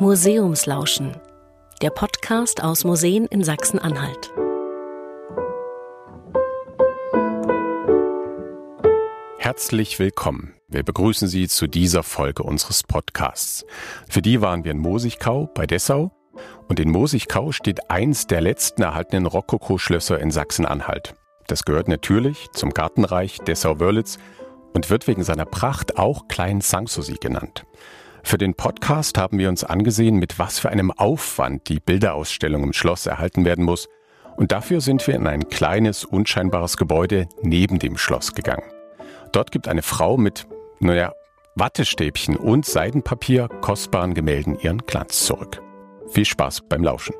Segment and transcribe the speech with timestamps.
[0.00, 1.14] Museumslauschen,
[1.82, 4.32] der Podcast aus Museen in Sachsen-Anhalt.
[9.36, 10.54] Herzlich willkommen.
[10.68, 13.66] Wir begrüßen Sie zu dieser Folge unseres Podcasts.
[14.08, 16.12] Für die waren wir in Mosigkau bei Dessau
[16.66, 21.14] und in Mosigkau steht eins der letzten erhaltenen Rokoko-Schlösser in Sachsen-Anhalt.
[21.46, 24.16] Das gehört natürlich zum Gartenreich Dessau-Wörlitz
[24.72, 27.66] und wird wegen seiner Pracht auch Klein Sanssouci genannt.
[28.22, 32.72] Für den Podcast haben wir uns angesehen, mit was für einem Aufwand die Bilderausstellung im
[32.72, 33.88] Schloss erhalten werden muss.
[34.36, 38.64] Und dafür sind wir in ein kleines, unscheinbares Gebäude neben dem Schloss gegangen.
[39.32, 40.46] Dort gibt eine Frau mit,
[40.78, 41.12] naja,
[41.56, 45.60] Wattestäbchen und Seidenpapier kostbaren Gemälden ihren Glanz zurück.
[46.08, 47.14] Viel Spaß beim Lauschen.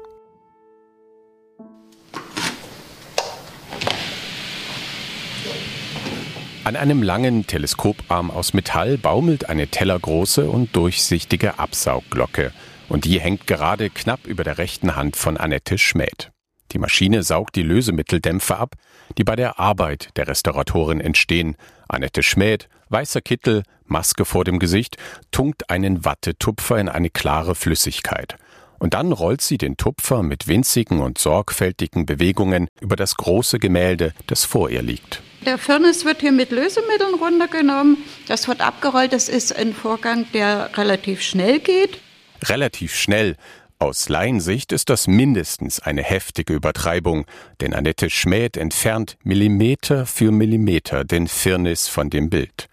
[6.70, 12.52] An einem langen Teleskoparm aus Metall baumelt eine tellergroße und durchsichtige Absaugglocke
[12.88, 16.30] und die hängt gerade knapp über der rechten Hand von Annette Schmäht.
[16.70, 18.76] Die Maschine saugt die Lösemitteldämpfe ab,
[19.18, 21.56] die bei der Arbeit der Restauratorin entstehen.
[21.88, 24.96] Annette Schmäht, weißer Kittel, Maske vor dem Gesicht,
[25.32, 28.36] tunkt einen Wattetupfer in eine klare Flüssigkeit.
[28.80, 34.14] Und dann rollt sie den Tupfer mit winzigen und sorgfältigen Bewegungen über das große Gemälde,
[34.26, 35.22] das vor ihr liegt.
[35.44, 37.98] Der Firnis wird hier mit Lösemitteln runtergenommen.
[38.26, 39.12] Das wird abgerollt.
[39.12, 42.00] Das ist ein Vorgang, der relativ schnell geht.
[42.42, 43.36] Relativ schnell.
[43.78, 47.26] Aus Laiensicht ist das mindestens eine heftige Übertreibung,
[47.60, 52.68] denn Annette Schmäht entfernt Millimeter für Millimeter den Firnis von dem Bild.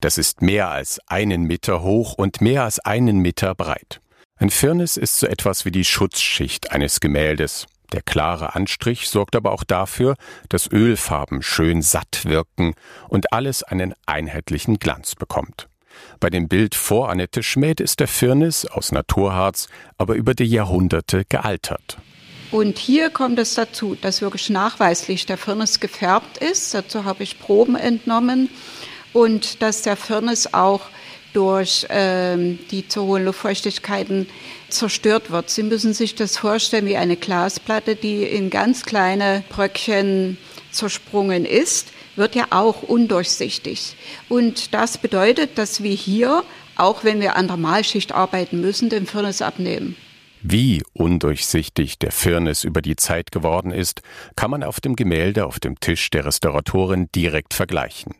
[0.00, 4.00] Das ist mehr als einen Meter hoch und mehr als einen Meter breit.
[4.40, 7.66] Ein Firnis ist so etwas wie die Schutzschicht eines Gemäldes.
[7.92, 10.16] Der klare Anstrich sorgt aber auch dafür,
[10.48, 12.72] dass Ölfarben schön satt wirken
[13.10, 15.68] und alles einen einheitlichen Glanz bekommt.
[16.20, 21.24] Bei dem Bild vor Annette Schmäht ist der Firnis aus Naturharz aber über die Jahrhunderte
[21.28, 21.98] gealtert.
[22.50, 26.72] Und hier kommt es dazu, dass wirklich nachweislich der Firnis gefärbt ist.
[26.72, 28.48] Dazu habe ich Proben entnommen.
[29.12, 30.88] Und dass der Firnis auch
[31.32, 34.28] durch ähm, die zu hohen Luftfeuchtigkeiten
[34.68, 35.50] zerstört wird.
[35.50, 40.38] Sie müssen sich das vorstellen wie eine Glasplatte, die in ganz kleine Bröckchen
[40.70, 43.96] zersprungen ist, wird ja auch undurchsichtig.
[44.28, 46.44] Und das bedeutet, dass wir hier,
[46.76, 49.96] auch wenn wir an der Malschicht arbeiten müssen, den Firnis abnehmen.
[50.42, 54.00] Wie undurchsichtig der Firnis über die Zeit geworden ist,
[54.36, 58.14] kann man auf dem Gemälde auf dem Tisch der Restauratorin direkt vergleichen.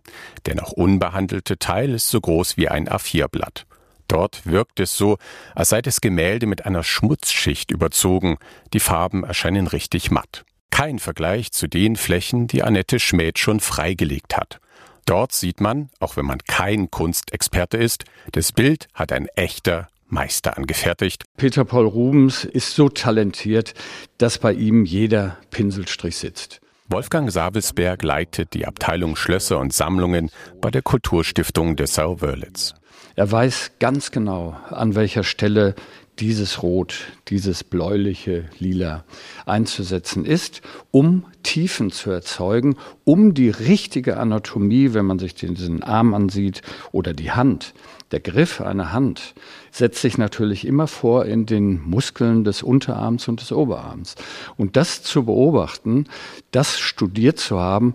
[0.44, 3.64] Der noch unbehandelte Teil ist so groß wie ein A4-Blatt.
[4.06, 5.16] Dort wirkt es so,
[5.54, 8.36] als sei das Gemälde mit einer Schmutzschicht überzogen,
[8.74, 10.44] die Farben erscheinen richtig matt.
[10.70, 14.60] Kein Vergleich zu den Flächen, die Annette Schmäht schon freigelegt hat.
[15.06, 20.56] Dort sieht man, auch wenn man kein Kunstexperte ist, das Bild hat ein echter Meister
[20.56, 21.24] angefertigt.
[21.36, 23.74] Peter Paul Rubens ist so talentiert,
[24.18, 26.60] dass bei ihm jeder Pinselstrich sitzt.
[26.88, 32.74] Wolfgang Sabelsberg leitet die Abteilung Schlösser und Sammlungen bei der Kulturstiftung Dessau-Wörlitz.
[33.14, 35.74] Er weiß ganz genau, an welcher Stelle
[36.18, 39.04] dieses Rot, dieses bläuliche Lila
[39.46, 40.60] einzusetzen ist,
[40.90, 47.14] um Tiefen zu erzeugen, um die richtige Anatomie, wenn man sich diesen Arm ansieht oder
[47.14, 47.72] die Hand,
[48.10, 49.34] der Griff einer Hand
[49.70, 54.16] setzt sich natürlich immer vor in den Muskeln des Unterarms und des Oberarms.
[54.56, 56.06] Und das zu beobachten,
[56.50, 57.94] das studiert zu haben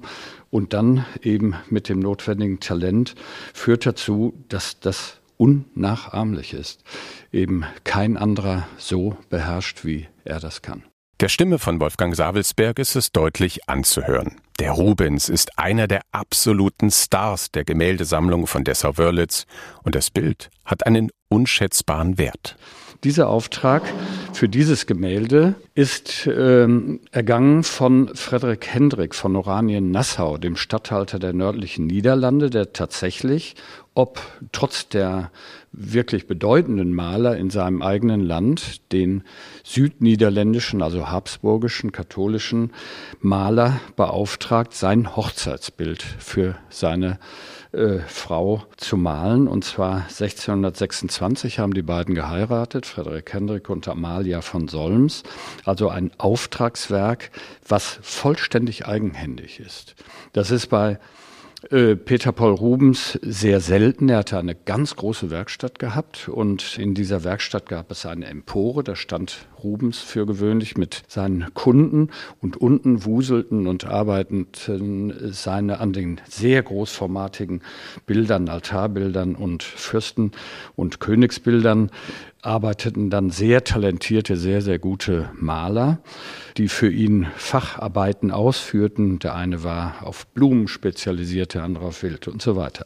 [0.50, 3.16] und dann eben mit dem notwendigen Talent
[3.54, 6.84] führt dazu, dass das unnachahmlich ist.
[7.34, 10.84] Eben kein anderer so beherrscht, wie er das kann.
[11.22, 14.36] Der Stimme von Wolfgang Savelsberg ist es deutlich anzuhören.
[14.60, 19.46] Der Rubens ist einer der absoluten Stars der Gemäldesammlung von Dessau-Wörlitz
[19.84, 22.58] und das Bild hat einen unschätzbaren Wert.
[23.06, 23.84] Dieser Auftrag
[24.34, 31.88] für dieses Gemälde ist ähm, ergangen von Frederik Hendrik von Oranien-Nassau, dem Statthalter der nördlichen
[31.88, 33.56] Niederlande, der tatsächlich
[33.96, 34.22] ob
[34.52, 35.32] trotz der
[35.78, 39.24] wirklich bedeutenden Maler in seinem eigenen Land den
[39.64, 42.72] südniederländischen, also habsburgischen, katholischen
[43.20, 47.20] Maler beauftragt, sein Hochzeitsbild für seine
[47.74, 49.48] äh, Frau zu malen.
[49.48, 55.24] Und zwar 1626 haben die beiden geheiratet, Frederik Hendrik und Amalia von Solms.
[55.66, 57.32] Also ein Auftragswerk,
[57.68, 59.96] was vollständig eigenhändig ist.
[60.32, 61.00] Das ist bei
[61.70, 64.10] Peter Paul Rubens sehr selten.
[64.10, 68.84] Er hatte eine ganz große Werkstatt gehabt und in dieser Werkstatt gab es eine Empore,
[68.84, 75.92] da stand Rubens für gewöhnlich mit seinen Kunden und unten wuselten und arbeiteten seine an
[75.92, 77.62] den sehr großformatigen
[78.06, 80.34] Bildern, Altarbildern und Fürsten-
[80.76, 81.90] und Königsbildern
[82.46, 86.00] arbeiteten dann sehr talentierte, sehr, sehr gute Maler,
[86.58, 89.20] die für ihn Facharbeiten ausführten.
[89.20, 92.86] Der eine war auf Blumen spezialisiert, der andere auf Wild und so weiter.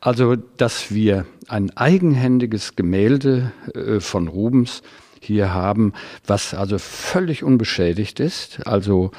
[0.00, 4.82] Also, dass wir ein eigenhändiges Gemälde äh, von Rubens
[5.20, 5.94] hier haben,
[6.26, 9.10] was also völlig unbeschädigt ist, also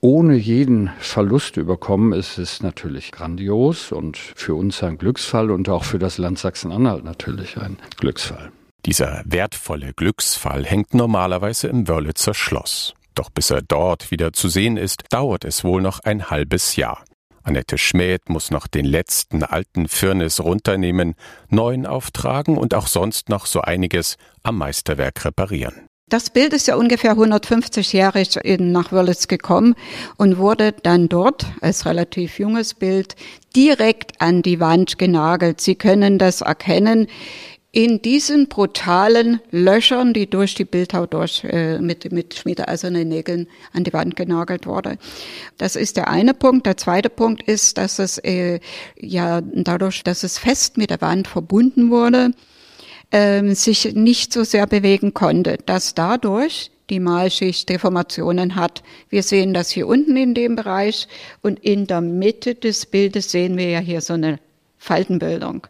[0.00, 5.84] ohne jeden Verlust überkommen, ist es natürlich grandios und für uns ein Glücksfall und auch
[5.84, 8.52] für das Land Sachsen-Anhalt natürlich ein Glücksfall.
[8.84, 12.94] Dieser wertvolle Glücksfall hängt normalerweise im Wörlitzer Schloss.
[13.14, 17.02] Doch bis er dort wieder zu sehen ist, dauert es wohl noch ein halbes Jahr.
[17.42, 21.14] Annette Schmäht muss noch den letzten alten Firnis runternehmen,
[21.48, 25.88] neuen auftragen und auch sonst noch so einiges am Meisterwerk reparieren.
[26.08, 29.74] Das Bild ist ja ungefähr 150-jährig nach Wörlitz gekommen
[30.16, 33.16] und wurde dann dort als relativ junges Bild
[33.56, 35.60] direkt an die Wand genagelt.
[35.60, 37.08] Sie können das erkennen
[37.76, 43.84] in diesen brutalen Löchern, die durch die Bildhaut durch äh, mit mit schmiedeeisernen Nägeln an
[43.84, 44.96] die Wand genagelt wurde.
[45.58, 46.64] Das ist der eine Punkt.
[46.64, 48.60] Der zweite Punkt ist, dass es äh,
[48.98, 52.30] ja dadurch, dass es fest mit der Wand verbunden wurde,
[53.10, 58.82] äh, sich nicht so sehr bewegen konnte, dass dadurch die Malschicht Deformationen hat.
[59.10, 61.08] Wir sehen das hier unten in dem Bereich
[61.42, 64.38] und in der Mitte des Bildes sehen wir ja hier so eine
[64.78, 65.66] Faltenbildung.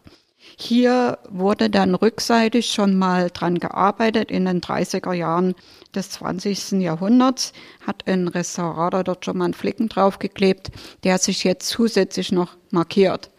[0.58, 5.54] Hier wurde dann rückseitig schon mal dran gearbeitet in den 30er Jahren
[5.94, 6.80] des 20.
[6.80, 7.52] Jahrhunderts,
[7.86, 10.70] hat ein Restaurator dort schon mal einen Flicken draufgeklebt,
[11.04, 13.30] der sich jetzt zusätzlich noch markiert.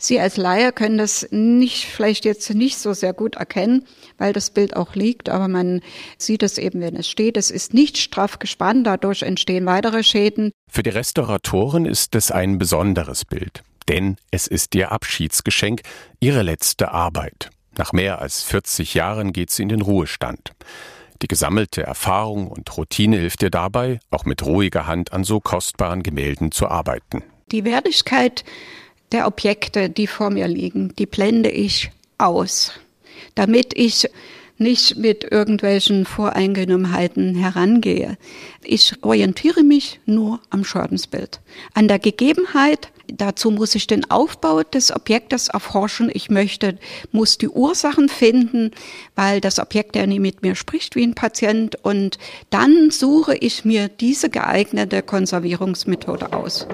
[0.00, 3.84] Sie als Laie können das nicht, vielleicht jetzt nicht so sehr gut erkennen,
[4.18, 5.82] weil das Bild auch liegt, aber man
[6.18, 7.36] sieht es eben, wenn es steht.
[7.36, 10.50] Es ist nicht straff gespannt, dadurch entstehen weitere Schäden.
[10.68, 15.82] Für die Restauratoren ist es ein besonderes Bild denn es ist ihr Abschiedsgeschenk,
[16.20, 17.50] ihre letzte Arbeit.
[17.76, 20.52] Nach mehr als 40 Jahren geht sie in den Ruhestand.
[21.22, 26.02] Die gesammelte Erfahrung und Routine hilft ihr dabei, auch mit ruhiger Hand an so kostbaren
[26.02, 27.22] Gemälden zu arbeiten.
[27.52, 28.44] Die Wertigkeit
[29.12, 32.72] der Objekte, die vor mir liegen, die blende ich aus,
[33.34, 34.08] damit ich
[34.58, 38.16] nicht mit irgendwelchen Voreingenommenheiten herangehe.
[38.62, 41.40] Ich orientiere mich nur am Schadensbild,
[41.74, 46.10] an der Gegebenheit, Dazu muss ich den Aufbau des Objektes erforschen.
[46.12, 46.78] Ich möchte,
[47.12, 48.72] muss die Ursachen finden,
[49.14, 51.76] weil das Objekt ja nie mit mir spricht wie ein Patient.
[51.84, 52.18] Und
[52.50, 56.66] dann suche ich mir diese geeignete Konservierungsmethode aus.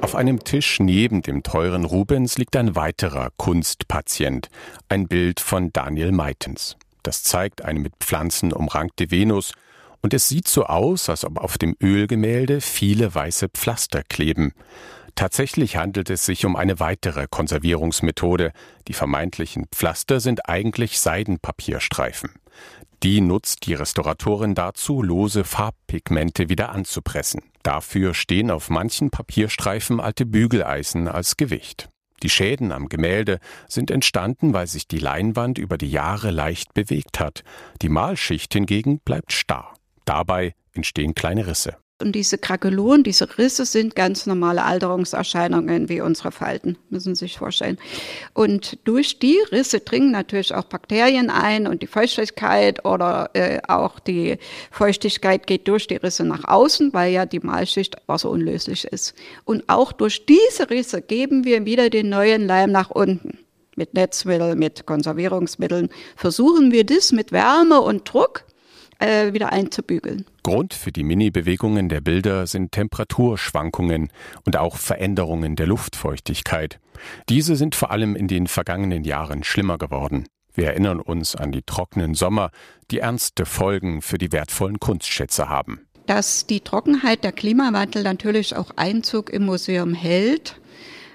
[0.00, 4.48] Auf einem Tisch neben dem teuren Rubens liegt ein weiterer Kunstpatient,
[4.88, 6.76] ein Bild von Daniel Meitens.
[7.02, 9.52] Das zeigt eine mit Pflanzen umrankte Venus,
[10.02, 14.52] und es sieht so aus, als ob auf dem Ölgemälde viele weiße Pflaster kleben.
[15.14, 18.52] Tatsächlich handelt es sich um eine weitere Konservierungsmethode.
[18.88, 22.30] Die vermeintlichen Pflaster sind eigentlich Seidenpapierstreifen.
[23.02, 27.42] Die nutzt die Restauratorin dazu, lose Farbpigmente wieder anzupressen.
[27.62, 31.88] Dafür stehen auf manchen Papierstreifen alte Bügeleisen als Gewicht.
[32.22, 37.18] Die Schäden am Gemälde sind entstanden, weil sich die Leinwand über die Jahre leicht bewegt
[37.20, 37.42] hat.
[37.80, 39.74] Die Malschicht hingegen bleibt starr.
[40.04, 41.76] Dabei entstehen kleine Risse.
[42.00, 47.38] Und diese Krakeluren, diese Risse sind ganz normale Alterungserscheinungen wie unsere Falten, müssen Sie sich
[47.38, 47.78] vorstellen.
[48.32, 53.98] Und durch die Risse dringen natürlich auch Bakterien ein und die Feuchtigkeit oder äh, auch
[53.98, 54.38] die
[54.70, 59.14] Feuchtigkeit geht durch die Risse nach außen, weil ja die Malschicht wasserunlöslich ist.
[59.44, 63.38] Und auch durch diese Risse geben wir wieder den neuen Leim nach unten.
[63.76, 68.44] Mit Netzmitteln, mit Konservierungsmitteln versuchen wir das mit Wärme und Druck
[69.00, 70.24] äh, wieder einzubügeln.
[70.42, 74.10] Grund für die Mini-Bewegungen der Bilder sind Temperaturschwankungen
[74.44, 76.78] und auch Veränderungen der Luftfeuchtigkeit.
[77.28, 80.26] Diese sind vor allem in den vergangenen Jahren schlimmer geworden.
[80.52, 82.50] Wir erinnern uns an die trockenen Sommer,
[82.90, 85.86] die ernste Folgen für die wertvollen Kunstschätze haben.
[86.06, 90.60] Dass die Trockenheit der Klimawandel natürlich auch Einzug im Museum hält,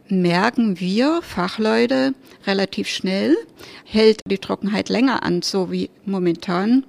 [0.07, 2.13] merken wir Fachleute
[2.45, 3.35] relativ schnell.
[3.83, 6.83] Hält die Trockenheit länger an, so wie momentan,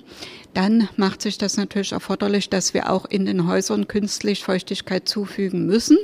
[0.56, 5.66] dann macht sich das natürlich erforderlich, dass wir auch in den Häusern künstlich Feuchtigkeit zufügen
[5.66, 5.98] müssen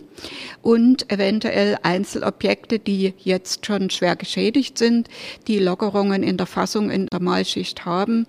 [0.61, 5.09] und eventuell Einzelobjekte, die jetzt schon schwer geschädigt sind,
[5.49, 8.26] die Lockerungen in der Fassung in der Malschicht haben,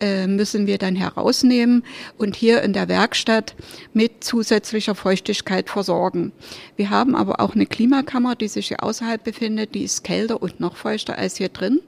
[0.00, 1.84] äh, müssen wir dann herausnehmen
[2.16, 3.54] und hier in der Werkstatt
[3.92, 6.32] mit zusätzlicher Feuchtigkeit versorgen.
[6.76, 10.60] Wir haben aber auch eine Klimakammer, die sich hier außerhalb befindet, die ist kälter und
[10.60, 11.80] noch feuchter als hier drin.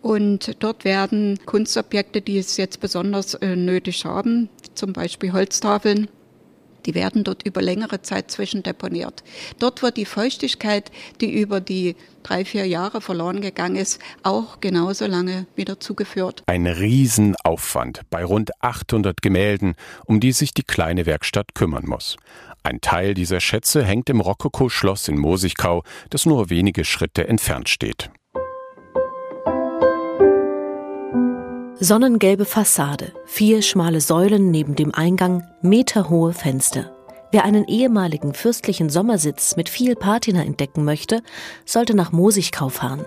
[0.00, 6.08] Und dort werden Kunstobjekte, die es jetzt besonders äh, nötig haben, zum Beispiel Holztafeln,
[6.86, 9.22] Die werden dort über längere Zeit zwischendeponiert.
[9.58, 15.06] Dort wird die Feuchtigkeit, die über die drei, vier Jahre verloren gegangen ist, auch genauso
[15.06, 16.42] lange wieder zugeführt.
[16.46, 19.74] Ein Riesenaufwand bei rund 800 Gemälden,
[20.06, 22.16] um die sich die kleine Werkstatt kümmern muss.
[22.62, 28.10] Ein Teil dieser Schätze hängt im Rokoko-Schloss in Mosigkau, das nur wenige Schritte entfernt steht.
[31.84, 36.92] Sonnengelbe Fassade, vier schmale Säulen neben dem Eingang, meterhohe Fenster.
[37.32, 41.22] Wer einen ehemaligen fürstlichen Sommersitz mit viel Patina entdecken möchte,
[41.66, 43.04] sollte nach Mosigkau fahren.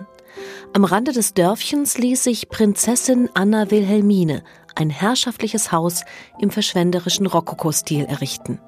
[0.73, 4.43] Am Rande des Dörfchens ließ sich Prinzessin Anna Wilhelmine
[4.75, 6.03] ein herrschaftliches Haus
[6.41, 8.59] im verschwenderischen Rokoko-Stil errichten.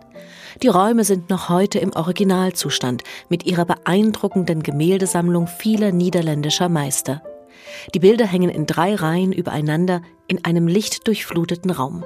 [0.63, 7.21] Die Räume sind noch heute im Originalzustand mit ihrer beeindruckenden Gemäldesammlung vieler niederländischer Meister.
[7.93, 12.03] Die Bilder hängen in drei Reihen übereinander in einem lichtdurchfluteten Raum.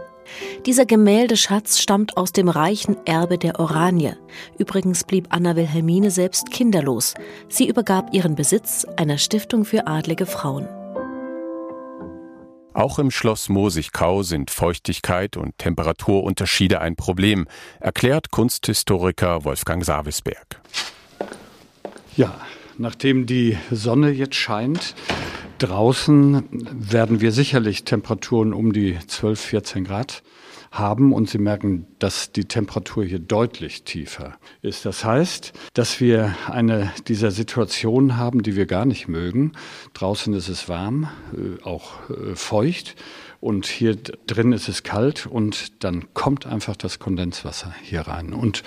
[0.66, 4.18] Dieser Gemäldeschatz stammt aus dem reichen Erbe der Oranje.
[4.58, 7.16] Übrigens blieb Anna Wilhelmine selbst kinderlos.
[7.50, 10.68] Sie übergab ihren Besitz einer Stiftung für adlige Frauen.
[12.74, 17.48] Auch im Schloss Mosigkau sind Feuchtigkeit und Temperaturunterschiede ein Problem,
[17.82, 20.62] erklärt Kunsthistoriker Wolfgang Savisberg.
[22.16, 22.40] Ja,
[22.78, 24.96] nachdem die Sonne jetzt scheint,
[25.62, 30.24] Draußen werden wir sicherlich Temperaturen um die 12, 14 Grad
[30.72, 34.86] haben und Sie merken, dass die Temperatur hier deutlich tiefer ist.
[34.86, 39.52] Das heißt, dass wir eine dieser Situationen haben, die wir gar nicht mögen.
[39.94, 42.96] Draußen ist es warm, äh, auch äh, feucht
[43.40, 48.34] und hier drin ist es kalt und dann kommt einfach das Kondenswasser hier rein.
[48.34, 48.64] Und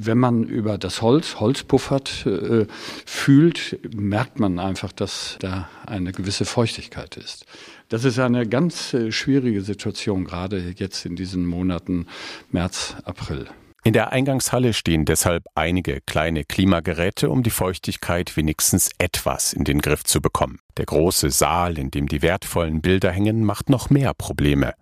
[0.00, 2.66] wenn man über das Holz, Holz puffert, äh,
[3.04, 7.46] fühlt, merkt man einfach, dass da eine gewisse Feuchtigkeit ist.
[7.88, 12.06] Das ist eine ganz äh, schwierige Situation, gerade jetzt in diesen Monaten
[12.52, 13.46] März, April.
[13.88, 19.80] In der Eingangshalle stehen deshalb einige kleine Klimageräte, um die Feuchtigkeit wenigstens etwas in den
[19.80, 20.58] Griff zu bekommen.
[20.76, 24.74] Der große Saal, in dem die wertvollen Bilder hängen, macht noch mehr Probleme.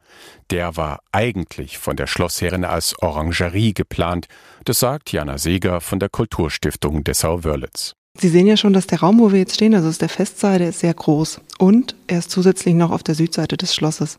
[0.51, 4.27] Der war eigentlich von der Schlossherrin als Orangerie geplant,
[4.65, 7.95] das sagt Jana Seeger von der Kulturstiftung Dessau-Wörlitz.
[8.19, 10.59] Sie sehen ja schon, dass der Raum, wo wir jetzt stehen, also ist der Festsaal,
[10.59, 11.41] der ist sehr groß.
[11.59, 14.19] Und er ist zusätzlich noch auf der Südseite des Schlosses.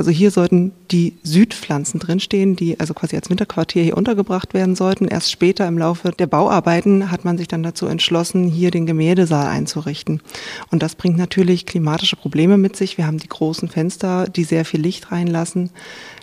[0.00, 5.06] Also hier sollten die Südpflanzen drinstehen, die also quasi als Winterquartier hier untergebracht werden sollten.
[5.06, 9.48] Erst später im Laufe der Bauarbeiten hat man sich dann dazu entschlossen, hier den Gemäldesaal
[9.48, 10.22] einzurichten.
[10.70, 12.96] Und das bringt natürlich klimatische Probleme mit sich.
[12.96, 15.68] Wir haben die großen Fenster, die sehr viel Licht reinlassen.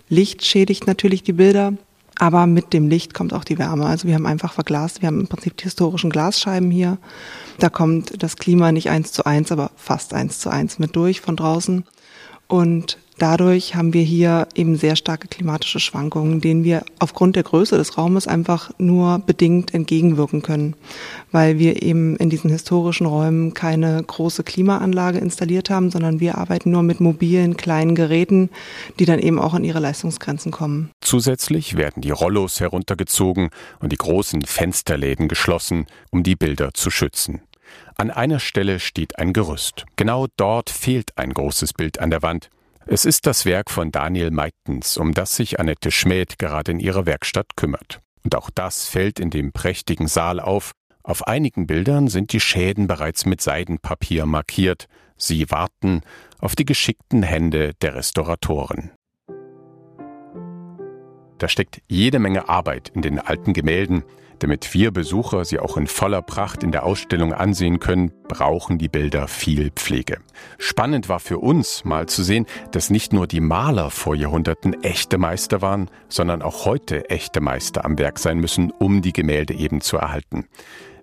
[0.09, 1.73] Licht schädigt natürlich die Bilder.
[2.17, 3.85] Aber mit dem Licht kommt auch die Wärme.
[3.85, 6.97] Also wir haben einfach verglast, wir haben im Prinzip die historischen Glasscheiben hier.
[7.59, 11.21] Da kommt das Klima nicht eins zu eins, aber fast eins zu eins mit durch
[11.21, 11.83] von draußen.
[12.47, 17.75] Und Dadurch haben wir hier eben sehr starke klimatische Schwankungen, denen wir aufgrund der Größe
[17.75, 20.75] des Raumes einfach nur bedingt entgegenwirken können,
[21.31, 26.69] weil wir eben in diesen historischen Räumen keine große Klimaanlage installiert haben, sondern wir arbeiten
[26.69, 28.49] nur mit mobilen kleinen Geräten,
[28.99, 30.91] die dann eben auch an ihre Leistungsgrenzen kommen.
[31.01, 37.41] Zusätzlich werden die Rollos heruntergezogen und die großen Fensterläden geschlossen, um die Bilder zu schützen.
[37.95, 39.85] An einer Stelle steht ein Gerüst.
[39.95, 42.49] Genau dort fehlt ein großes Bild an der Wand.
[42.89, 47.05] Es ist das Werk von Daniel Meitens, um das sich Annette Schmäd gerade in ihrer
[47.05, 47.99] Werkstatt kümmert.
[48.23, 50.71] Und auch das fällt in dem prächtigen Saal auf.
[51.03, 54.87] Auf einigen Bildern sind die Schäden bereits mit Seidenpapier markiert.
[55.17, 56.01] Sie warten
[56.39, 58.91] auf die geschickten Hände der Restauratoren.
[61.39, 64.03] Da steckt jede Menge Arbeit in den alten Gemälden.
[64.39, 68.89] Damit wir Besucher sie auch in voller Pracht in der Ausstellung ansehen können, brauchen die
[68.89, 70.19] Bilder viel Pflege.
[70.59, 75.17] Spannend war für uns mal zu sehen, dass nicht nur die Maler vor Jahrhunderten echte
[75.17, 79.81] Meister waren, sondern auch heute echte Meister am Werk sein müssen, um die Gemälde eben
[79.81, 80.45] zu erhalten.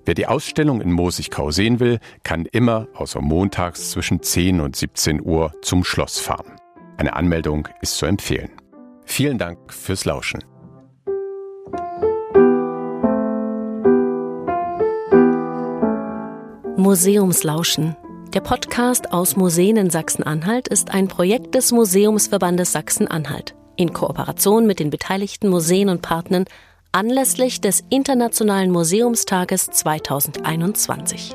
[0.04, 5.24] Wer die Ausstellung in Mosigkau sehen will, kann immer außer montags zwischen 10 und 17
[5.24, 6.56] Uhr zum Schloss fahren.
[6.98, 8.50] Eine Anmeldung ist zu empfehlen.
[9.06, 10.44] Vielen Dank fürs Lauschen.
[16.84, 17.96] Museumslauschen.
[18.34, 24.80] Der Podcast aus Museen in Sachsen-Anhalt ist ein Projekt des Museumsverbandes Sachsen-Anhalt in Kooperation mit
[24.80, 26.44] den beteiligten Museen und Partnern
[26.92, 31.34] anlässlich des Internationalen Museumstages 2021.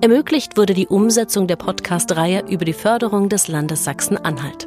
[0.00, 4.66] Ermöglicht wurde die Umsetzung der Podcast-Reihe über die Förderung des Landes Sachsen-Anhalt.